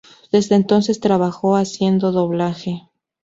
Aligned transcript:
Desde 0.31 0.55
entonces 0.55 0.99
trabajó 0.99 1.55
haciendo 1.55 2.11
doblaje. 2.11 2.89